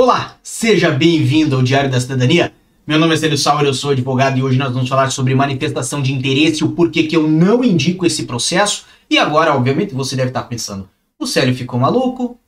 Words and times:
Olá, 0.00 0.36
seja 0.44 0.92
bem-vindo 0.92 1.56
ao 1.56 1.62
Diário 1.62 1.90
da 1.90 2.00
Cidadania. 2.00 2.52
Meu 2.86 3.00
nome 3.00 3.14
é 3.14 3.16
Célio 3.16 3.36
Sauer, 3.36 3.66
eu 3.66 3.74
sou 3.74 3.90
advogado 3.90 4.38
e 4.38 4.42
hoje 4.44 4.56
nós 4.56 4.72
vamos 4.72 4.88
falar 4.88 5.10
sobre 5.10 5.34
manifestação 5.34 6.00
de 6.00 6.12
interesse, 6.12 6.62
o 6.62 6.70
porquê 6.70 7.02
que 7.02 7.16
eu 7.16 7.26
não 7.26 7.64
indico 7.64 8.06
esse 8.06 8.22
processo. 8.22 8.84
E 9.10 9.18
agora, 9.18 9.52
obviamente, 9.52 9.92
você 9.92 10.14
deve 10.14 10.28
estar 10.28 10.44
pensando, 10.44 10.88
o 11.18 11.26
Célio 11.26 11.52
ficou 11.52 11.80
maluco? 11.80 12.38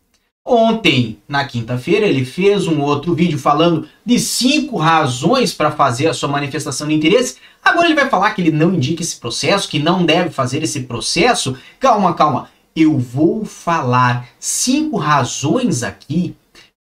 Ontem, 0.47 1.19
na 1.29 1.45
quinta-feira, 1.45 2.07
ele 2.07 2.25
fez 2.25 2.69
um 2.69 2.81
outro 2.83 3.17
vídeo 3.17 3.37
falando 3.37 3.89
de 4.07 4.21
cinco 4.21 4.77
razões 4.77 5.53
para 5.53 5.73
fazer 5.73 6.07
a 6.07 6.15
sua 6.15 6.29
manifestação 6.29 6.87
de 6.87 6.95
interesse. 6.95 7.39
Agora 7.65 7.89
ele 7.89 7.97
vai 7.97 8.09
falar 8.09 8.31
que 8.31 8.43
ele 8.43 8.53
não 8.53 8.73
indica 8.73 9.03
esse 9.03 9.17
processo, 9.17 9.69
que 9.69 9.81
não 9.81 10.07
deve 10.07 10.31
fazer 10.31 10.63
esse 10.63 10.83
processo. 10.83 11.57
Calma, 11.81 12.15
calma. 12.15 12.49
Eu 12.77 12.97
vou 12.97 13.45
falar 13.45 14.29
cinco 14.39 14.97
razões 14.97 15.83
aqui 15.83 16.37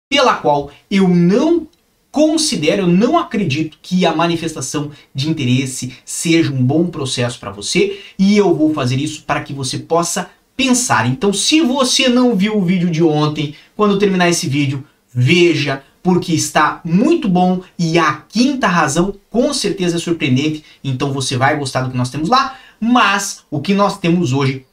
pela 0.09 0.35
qual 0.35 0.71
eu 0.91 1.09
não 1.09 1.67
considero, 2.11 2.83
eu 2.83 2.87
não 2.87 3.19
acredito 3.19 3.79
que 3.83 4.07
a 4.07 4.15
manifestação 4.15 4.91
de 5.15 5.29
interesse 5.29 5.93
seja 6.05 6.53
um 6.53 6.65
bom 6.65 6.87
processo 6.87 7.39
para 7.39 7.51
você 7.51 8.01
e 8.19 8.37
eu 8.37 8.55
vou 8.55 8.73
fazer 8.73 8.97
isso 8.97 9.23
para 9.25 9.43
que 9.43 9.53
você 9.53 9.79
possa 9.79 10.31
pensar. 10.57 11.07
Então, 11.07 11.33
se 11.33 11.61
você 11.61 12.09
não 12.09 12.35
viu 12.35 12.57
o 12.57 12.65
vídeo 12.65 12.91
de 12.91 13.03
ontem, 13.03 13.55
quando 13.77 13.99
terminar 13.99 14.29
esse 14.29 14.49
vídeo, 14.49 14.85
veja 15.13 15.83
porque 16.03 16.33
está 16.33 16.81
muito 16.85 17.29
bom 17.29 17.61
e 17.79 17.99
a 17.99 18.15
quinta 18.29 18.67
razão 18.67 19.15
com 19.31 19.53
certeza 19.53 19.97
é 19.97 20.01
surpreendente, 20.01 20.65
então 20.83 21.13
você 21.13 21.37
vai 21.37 21.57
gostar 21.59 21.83
do 21.83 21.91
que 21.91 21.97
nós 21.97 22.11
temos 22.11 22.31
lá, 22.31 22.59
mas 22.81 23.45
o 23.51 23.61
que 23.61 23.75
nós 23.75 23.99
temos 23.99 24.33
hoje 24.33 24.65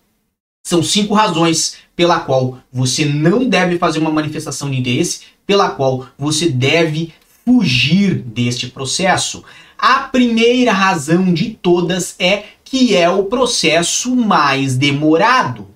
são 0.66 0.82
cinco 0.82 1.14
razões 1.14 1.76
pela 1.96 2.20
qual 2.20 2.58
você 2.74 3.06
não 3.06 3.48
deve 3.48 3.78
fazer 3.78 4.00
uma 4.00 4.10
manifestação 4.10 4.70
de 4.70 4.80
interesse, 4.80 5.22
pela 5.46 5.70
qual 5.70 6.08
você 6.18 6.50
deve 6.50 7.14
fugir 7.46 8.16
deste 8.16 8.68
processo. 8.68 9.44
A 9.78 10.00
primeira 10.00 10.74
razão 10.74 11.32
de 11.32 11.52
todas 11.52 12.16
é 12.18 12.46
que 12.64 12.96
é 12.96 13.08
o 13.08 13.26
processo 13.26 14.16
mais 14.16 14.76
demorado. 14.76 15.68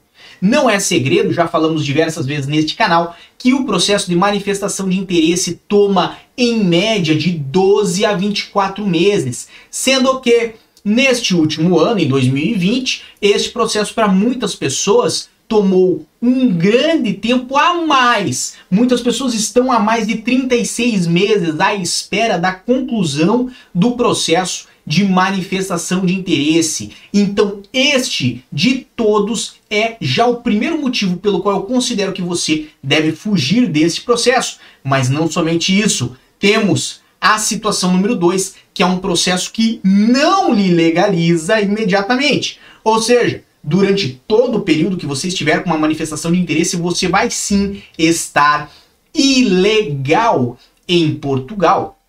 Não 0.42 0.68
é 0.68 0.80
segredo, 0.80 1.34
já 1.34 1.48
falamos 1.48 1.86
diversas 1.86 2.26
vezes 2.26 2.48
neste 2.48 2.76
canal, 2.76 3.16
que 3.38 3.54
o 3.54 3.66
processo 3.66 4.10
de 4.10 4.16
manifestação 4.16 4.90
de 4.90 4.98
interesse 4.98 5.62
toma 5.68 6.18
em 6.36 6.64
média 6.64 7.16
de 7.16 7.30
12 7.30 8.06
a 8.06 8.16
24 8.16 8.88
meses, 8.88 9.50
sendo 9.70 10.20
que 10.20 10.56
Neste 10.84 11.36
último 11.36 11.80
ano, 11.80 12.00
em 12.00 12.08
2020, 12.08 13.04
este 13.22 13.50
processo 13.50 13.94
para 13.94 14.08
muitas 14.08 14.56
pessoas 14.56 15.30
tomou 15.48 16.06
um 16.22 16.48
grande 16.48 17.14
tempo 17.14 17.58
a 17.58 17.74
mais. 17.86 18.54
Muitas 18.70 19.02
pessoas 19.02 19.34
estão 19.34 19.72
há 19.72 19.80
mais 19.80 20.06
de 20.06 20.18
36 20.18 21.08
meses 21.08 21.60
à 21.60 21.74
espera 21.74 22.38
da 22.38 22.52
conclusão 22.52 23.50
do 23.74 23.94
processo 23.94 24.68
de 24.86 25.04
manifestação 25.04 26.06
de 26.06 26.14
interesse. 26.14 26.92
Então, 27.14 27.62
este 27.74 28.44
de 28.52 28.88
todos 28.96 29.56
é 29.70 29.98
já 30.00 30.28
o 30.28 30.38
primeiro 30.38 30.80
motivo 30.80 31.18
pelo 31.18 31.42
qual 31.42 31.58
eu 31.58 31.64
considero 31.64 32.14
que 32.14 32.22
você 32.22 32.68
deve 32.82 33.12
fugir 33.12 33.68
desse 33.68 34.02
processo. 34.02 34.60
Mas 34.84 35.10
não 35.10 35.30
somente 35.30 35.78
isso, 35.78 36.16
temos 36.40 36.99
a 37.20 37.38
situação 37.38 37.94
número 37.94 38.16
2, 38.16 38.56
que 38.74 38.82
é 38.82 38.86
um 38.86 39.00
processo 39.00 39.52
que 39.52 39.80
não 39.84 40.54
lhe 40.54 40.72
legaliza 40.72 41.60
imediatamente. 41.60 42.60
Ou 42.84 43.02
seja, 43.02 43.44
durante 43.64 44.22
todo 44.28 44.58
o 44.58 44.62
período 44.62 44.98
que 44.98 45.06
você 45.06 45.28
estiver 45.28 45.64
com 45.64 45.70
uma 45.70 45.78
manifestação 45.78 46.32
de 46.32 46.40
interesse, 46.40 46.78
você 46.78 47.08
vai 47.08 47.30
sim 47.30 47.82
estar 47.98 48.72
ilegal 49.14 50.58
em 50.88 51.14
Portugal. 51.16 52.00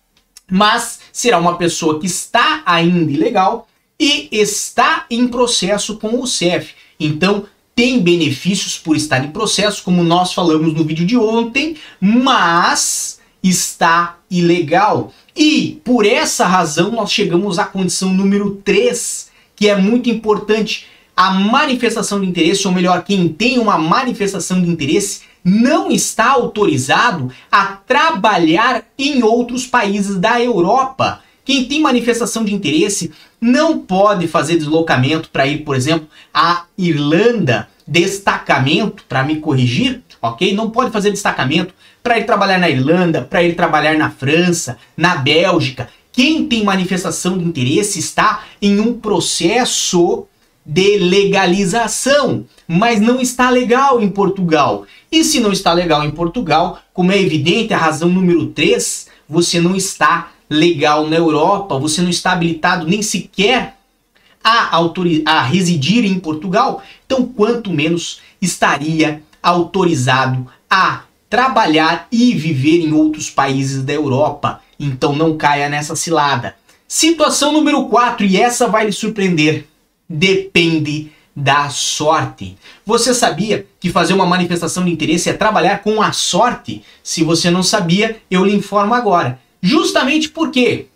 Mas 0.49 0.99
será 1.11 1.37
uma 1.39 1.57
pessoa 1.57 1.99
que 1.99 2.05
está 2.05 2.63
ainda 2.65 3.11
ilegal 3.11 3.67
e 3.99 4.29
está 4.31 5.05
em 5.09 5.27
processo 5.27 5.97
com 5.97 6.19
o 6.19 6.27
CEF. 6.27 6.73
Então, 6.99 7.45
tem 7.75 7.99
benefícios 7.99 8.77
por 8.77 8.95
estar 8.95 9.23
em 9.23 9.31
processo, 9.31 9.83
como 9.83 10.03
nós 10.03 10.33
falamos 10.33 10.73
no 10.73 10.83
vídeo 10.83 11.05
de 11.05 11.17
ontem, 11.17 11.77
mas 11.99 13.20
está 13.43 14.17
ilegal. 14.29 15.11
E 15.35 15.81
por 15.83 16.05
essa 16.05 16.45
razão 16.45 16.91
nós 16.91 17.11
chegamos 17.11 17.57
à 17.57 17.65
condição 17.65 18.13
número 18.13 18.61
3, 18.63 19.29
que 19.55 19.67
é 19.67 19.75
muito 19.75 20.09
importante. 20.09 20.87
A 21.15 21.31
manifestação 21.31 22.21
de 22.21 22.27
interesse, 22.27 22.67
ou 22.67 22.73
melhor, 22.73 23.03
quem 23.03 23.27
tem 23.27 23.59
uma 23.59 23.77
manifestação 23.77 24.61
de 24.61 24.69
interesse, 24.69 25.21
não 25.43 25.91
está 25.91 26.31
autorizado 26.31 27.31
a 27.51 27.65
trabalhar 27.65 28.85
em 28.97 29.23
outros 29.23 29.65
países 29.65 30.17
da 30.17 30.41
Europa. 30.41 31.21
Quem 31.43 31.65
tem 31.65 31.81
manifestação 31.81 32.45
de 32.45 32.53
interesse 32.53 33.11
não 33.39 33.79
pode 33.79 34.27
fazer 34.27 34.57
deslocamento 34.57 35.29
para 35.29 35.47
ir, 35.47 35.59
por 35.59 35.75
exemplo, 35.75 36.07
à 36.33 36.65
Irlanda, 36.77 37.67
destacamento, 37.87 39.03
para 39.07 39.23
me 39.23 39.37
corrigir, 39.37 40.01
ok? 40.21 40.53
Não 40.53 40.69
pode 40.69 40.91
fazer 40.91 41.11
destacamento 41.11 41.73
para 42.03 42.17
ir 42.17 42.25
trabalhar 42.25 42.57
na 42.57 42.69
Irlanda, 42.69 43.21
para 43.21 43.43
ir 43.43 43.55
trabalhar 43.55 43.97
na 43.97 44.09
França, 44.09 44.77
na 44.95 45.15
Bélgica. 45.15 45.89
Quem 46.11 46.45
tem 46.47 46.63
manifestação 46.63 47.37
de 47.37 47.45
interesse 47.45 47.99
está 47.99 48.43
em 48.61 48.79
um 48.79 48.93
processo 48.93 50.27
de 50.65 50.97
legalização, 50.97 52.45
mas 52.67 52.99
não 52.99 53.19
está 53.19 53.49
legal 53.49 54.01
em 54.01 54.09
Portugal. 54.09 54.85
E 55.11 55.23
se 55.23 55.39
não 55.39 55.51
está 55.51 55.73
legal 55.73 56.03
em 56.03 56.11
Portugal, 56.11 56.79
como 56.93 57.11
é 57.11 57.19
evidente, 57.19 57.73
a 57.73 57.77
razão 57.77 58.09
número 58.09 58.47
3, 58.47 59.07
você 59.27 59.59
não 59.59 59.75
está 59.75 60.31
legal 60.49 61.07
na 61.07 61.15
Europa, 61.15 61.79
você 61.79 62.01
não 62.01 62.09
está 62.09 62.33
habilitado 62.33 62.85
nem 62.85 63.01
sequer 63.01 63.77
a, 64.43 64.77
a 65.25 65.41
residir 65.43 66.05
em 66.05 66.19
Portugal, 66.19 66.81
então 67.05 67.25
quanto 67.25 67.71
menos 67.71 68.19
estaria 68.41 69.21
autorizado 69.41 70.47
a 70.69 71.03
trabalhar 71.29 72.07
e 72.11 72.33
viver 72.33 72.79
em 72.79 72.93
outros 72.93 73.29
países 73.29 73.83
da 73.83 73.93
Europa. 73.93 74.61
Então 74.79 75.15
não 75.15 75.37
caia 75.37 75.69
nessa 75.69 75.95
cilada. 75.95 76.55
Situação 76.87 77.53
número 77.53 77.85
4, 77.85 78.25
e 78.25 78.37
essa 78.37 78.67
vai 78.67 78.85
lhe 78.85 78.91
surpreender. 78.91 79.65
Depende 80.09 81.11
da 81.35 81.69
sorte. 81.69 82.57
Você 82.85 83.13
sabia 83.13 83.65
que 83.79 83.89
fazer 83.89 84.13
uma 84.13 84.25
manifestação 84.25 84.83
de 84.83 84.91
interesse 84.91 85.29
é 85.29 85.33
trabalhar 85.33 85.81
com 85.81 86.01
a 86.01 86.11
sorte? 86.11 86.83
Se 87.01 87.23
você 87.23 87.49
não 87.49 87.63
sabia, 87.63 88.21
eu 88.29 88.43
lhe 88.43 88.53
informo 88.53 88.93
agora. 88.93 89.39
Justamente 89.61 90.27
por 90.27 90.51
quê? 90.51 90.87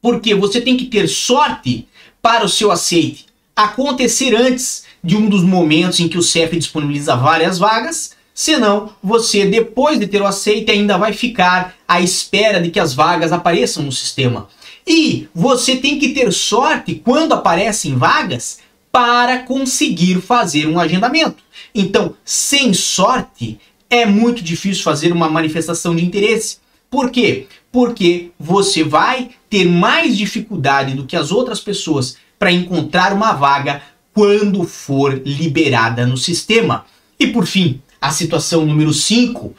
Porque 0.00 0.34
você 0.34 0.60
tem 0.60 0.76
que 0.76 0.86
ter 0.86 1.06
sorte 1.08 1.86
para 2.22 2.44
o 2.44 2.48
seu 2.48 2.70
aceite 2.70 3.26
acontecer 3.54 4.34
antes 4.34 4.84
de 5.02 5.16
um 5.16 5.28
dos 5.28 5.42
momentos 5.42 6.00
em 6.00 6.08
que 6.08 6.18
o 6.18 6.22
CEF 6.22 6.56
disponibiliza 6.56 7.16
várias 7.16 7.58
vagas 7.58 8.16
Senão, 8.38 8.92
você, 9.02 9.46
depois 9.46 9.98
de 9.98 10.06
ter 10.06 10.22
o 10.22 10.26
aceite, 10.26 10.70
ainda 10.70 10.96
vai 10.96 11.12
ficar 11.12 11.74
à 11.88 12.00
espera 12.00 12.60
de 12.60 12.70
que 12.70 12.78
as 12.78 12.94
vagas 12.94 13.32
apareçam 13.32 13.82
no 13.82 13.90
sistema. 13.90 14.46
E 14.86 15.26
você 15.34 15.74
tem 15.74 15.98
que 15.98 16.10
ter 16.10 16.32
sorte 16.32 16.94
quando 16.94 17.32
aparecem 17.32 17.96
vagas 17.96 18.60
para 18.92 19.38
conseguir 19.38 20.20
fazer 20.20 20.68
um 20.68 20.78
agendamento. 20.78 21.42
Então, 21.74 22.14
sem 22.24 22.72
sorte, 22.72 23.58
é 23.90 24.06
muito 24.06 24.40
difícil 24.40 24.84
fazer 24.84 25.12
uma 25.12 25.28
manifestação 25.28 25.96
de 25.96 26.04
interesse. 26.04 26.58
Por 26.88 27.10
quê? 27.10 27.48
Porque 27.70 28.30
você 28.38 28.82
vai 28.82 29.30
ter 29.50 29.64
mais 29.66 30.16
dificuldade 30.16 30.94
do 30.94 31.06
que 31.06 31.16
as 31.16 31.30
outras 31.30 31.60
pessoas 31.60 32.16
para 32.38 32.52
encontrar 32.52 33.12
uma 33.12 33.32
vaga 33.32 33.82
quando 34.12 34.64
for 34.64 35.20
liberada 35.24 36.06
no 36.06 36.16
sistema. 36.16 36.86
E 37.18 37.26
por 37.26 37.46
fim, 37.46 37.80
a 38.00 38.10
situação 38.10 38.64
número 38.64 38.92
5, 38.92 39.54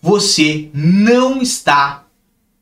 você 0.00 0.68
não 0.74 1.40
está 1.40 2.04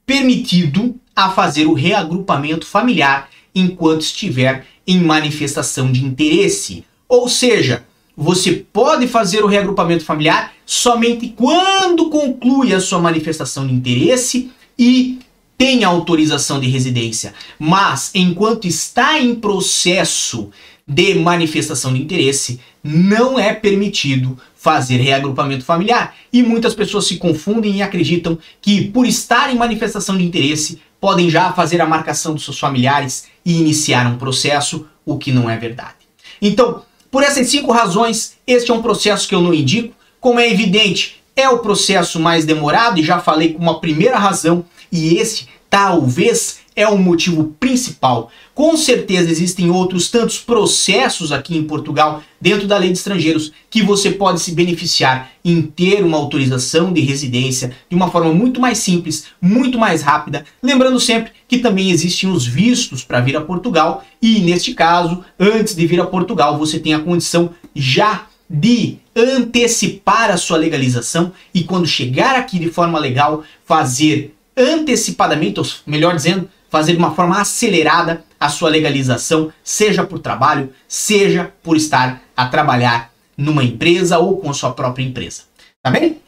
permitido 0.07 0.97
a 1.15 1.31
fazer 1.31 1.67
o 1.67 1.75
reagrupamento 1.75 2.67
familiar 2.67 3.29
enquanto 3.55 4.03
estiver 4.03 4.67
em 4.87 5.01
manifestação 5.01 5.91
de 5.91 6.05
interesse. 6.05 6.85
Ou 7.09 7.29
seja, 7.29 7.85
você 8.17 8.53
pode 8.53 9.07
fazer 9.07 9.45
o 9.45 9.47
reagrupamento 9.47 10.05
familiar 10.05 10.53
somente 10.65 11.29
quando 11.29 12.11
conclui 12.11 12.73
a 12.73 12.81
sua 12.81 12.99
manifestação 12.99 13.67
de 13.67 13.75
interesse 13.75 14.51
e 14.79 15.19
tem 15.57 15.85
autorização 15.85 16.61
de 16.61 16.69
residência. 16.69 17.35
Mas 17.59 18.11
enquanto 18.15 18.67
está 18.67 19.19
em 19.19 19.35
processo 19.35 20.51
de 20.87 21.15
manifestação 21.15 21.93
de 21.93 22.03
interesse, 22.03 22.61
não 22.83 23.39
é 23.39 23.55
permitido 23.55 24.39
fazer 24.55 24.97
reagrupamento 24.97 25.65
familiar. 25.65 26.15
E 26.33 26.43
muitas 26.43 26.75
pessoas 26.75 27.07
se 27.07 27.17
confundem 27.17 27.77
e 27.77 27.83
acreditam 27.83 28.39
que, 28.61 28.89
por 28.89 29.07
estar 29.07 29.53
em 29.53 29.57
manifestação 29.57 30.17
de 30.17 30.25
interesse, 30.25 30.81
podem 31.01 31.31
já 31.31 31.53
fazer 31.53 31.81
a 31.81 31.87
marcação 31.87 32.35
dos 32.35 32.45
seus 32.45 32.59
familiares 32.59 33.27
e 33.45 33.59
iniciar 33.59 34.07
um 34.07 34.19
processo, 34.19 34.87
o 35.05 35.19
que 35.19 35.33
não 35.33 35.49
é 35.49 35.57
verdade. 35.57 35.97
Então, 36.41 36.83
por 37.11 37.23
essas 37.23 37.47
cinco 37.49 37.73
razões, 37.73 38.37
este 38.47 38.71
é 38.71 38.75
um 38.75 38.83
processo 38.83 39.29
que 39.29 39.35
eu 39.35 39.41
não 39.41 39.55
indico. 39.55 39.95
Como 40.21 40.41
é 40.41 40.51
evidente, 40.51 41.23
é 41.37 41.49
o 41.49 41.59
processo 41.59 42.21
mais 42.21 42.45
demorado 42.45 42.99
e 42.99 43.05
já 43.05 43.19
falei 43.19 43.53
com 43.53 43.63
uma 43.63 43.81
primeira 43.81 44.19
razão 44.19 44.65
e 44.91 45.17
esse 45.17 45.49
talvez 45.69 46.61
é 46.77 46.87
o 46.89 46.99
motivo 46.99 47.55
principal. 47.59 48.31
Com 48.55 48.77
certeza 48.77 49.31
existem 49.31 49.71
outros 49.71 50.11
tantos 50.11 50.39
processos 50.39 51.33
aqui 51.33 51.57
em 51.57 51.65
Portugal, 51.65 52.23
dentro 52.41 52.67
da 52.67 52.79
lei 52.79 52.91
de 52.91 52.99
estrangeiros, 52.99 53.53
que 53.71 53.83
você 53.83 54.11
pode 54.11 54.41
se 54.41 54.53
beneficiar 54.53 55.31
em 55.45 55.63
ter 55.63 56.05
uma 56.05 56.17
autorização 56.17 56.93
de 56.93 57.01
residência 57.01 57.73
de 57.89 57.97
uma 57.97 58.11
forma 58.11 58.33
muito 58.33 58.61
mais 58.61 58.79
simples, 58.79 59.27
muito 59.41 59.79
mais 59.79 60.03
rápida. 60.03 60.45
Lembrando 60.63 60.99
sempre 61.01 61.33
que 61.49 61.59
também 61.59 61.91
existem 61.91 62.31
os 62.31 62.47
vistos 62.47 63.05
para 63.05 63.21
vir 63.21 63.37
a 63.37 63.41
Portugal 63.41 64.05
e, 64.21 64.41
neste 64.41 64.75
caso, 64.75 65.25
antes 65.39 65.75
de 65.75 65.87
vir 65.87 66.01
a 66.01 66.07
Portugal, 66.07 66.59
você 66.59 66.79
tem 66.79 66.95
a 66.95 67.01
condição 67.01 67.51
já 67.75 68.27
de 68.49 68.99
antecipar 69.17 70.31
a 70.31 70.37
sua 70.37 70.57
legalização 70.57 71.33
e 71.53 71.65
quando 71.65 71.87
chegar 71.87 72.37
aqui 72.37 72.59
de 72.59 72.71
forma 72.71 72.99
legal, 72.99 73.45
fazer 73.65 74.35
antecipadamente, 74.57 75.61
ou 75.61 75.67
melhor 75.87 76.15
dizendo, 76.15 76.49
fazer 76.71 76.93
de 76.93 76.99
uma 76.99 77.15
forma 77.15 77.41
acelerada 77.41 78.25
a 78.39 78.49
sua 78.49 78.69
legalização, 78.69 79.53
seja 79.63 80.05
por 80.05 80.19
trabalho, 80.19 80.73
seja 80.89 81.53
por 81.63 81.77
estar 81.77 82.23
a 82.37 82.47
trabalhar 82.47 83.13
numa 83.37 83.65
empresa 83.65 84.19
ou 84.19 84.39
com 84.39 84.51
a 84.51 84.55
sua 84.55 84.73
própria 84.73 85.05
empresa. 85.05 85.43
Tá 85.83 85.91
bem? 85.91 86.19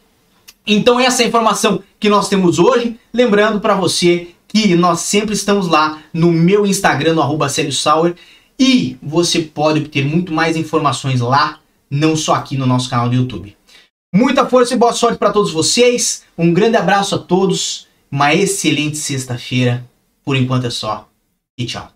Então 0.66 0.98
essa 0.98 1.22
é 1.22 1.24
a 1.24 1.28
informação 1.28 1.82
que 1.98 2.08
nós 2.08 2.28
temos 2.28 2.58
hoje, 2.58 2.98
lembrando 3.12 3.60
para 3.60 3.74
você 3.74 4.28
que 4.48 4.74
nós 4.74 5.00
sempre 5.00 5.34
estamos 5.34 5.68
lá 5.68 5.98
no 6.12 6.30
meu 6.30 6.66
Instagram, 6.66 7.14
no 7.14 7.22
arroba 7.22 7.48
Sauer, 7.48 8.14
e 8.58 8.96
você 9.02 9.40
pode 9.40 9.80
obter 9.80 10.04
muito 10.04 10.32
mais 10.32 10.56
informações 10.56 11.20
lá, 11.20 11.58
não 11.90 12.16
só 12.16 12.34
aqui 12.34 12.56
no 12.56 12.66
nosso 12.66 12.90
canal 12.90 13.08
do 13.08 13.14
YouTube. 13.14 13.56
Muita 14.14 14.46
força 14.46 14.74
e 14.74 14.78
boa 14.78 14.92
sorte 14.92 15.18
para 15.18 15.32
todos 15.32 15.52
vocês, 15.52 16.22
um 16.38 16.52
grande 16.52 16.76
abraço 16.76 17.14
a 17.14 17.18
todos 17.18 17.86
uma 18.10 18.34
excelente 18.34 18.96
sexta-feira. 18.96 19.84
Por 20.24 20.36
enquanto 20.36 20.66
é 20.66 20.70
só. 20.70 21.08
E 21.58 21.66
tchau. 21.66 21.90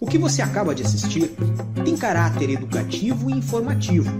O 0.00 0.06
que 0.06 0.18
você 0.18 0.42
acaba 0.42 0.74
de 0.74 0.82
assistir 0.82 1.30
tem 1.84 1.96
caráter 1.96 2.50
educativo 2.50 3.30
e 3.30 3.32
informativo. 3.32 4.10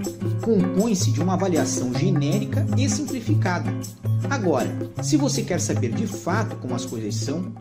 Compõe-se 0.43 1.11
de 1.11 1.21
uma 1.21 1.35
avaliação 1.35 1.93
genérica 1.93 2.67
e 2.79 2.89
simplificada. 2.89 3.71
Agora, 4.31 4.71
se 5.03 5.17
você 5.17 5.43
quer 5.43 5.61
saber 5.61 5.93
de 5.93 6.07
fato 6.07 6.57
como 6.57 6.75
as 6.75 6.87
coisas 6.87 7.15
são, 7.17 7.53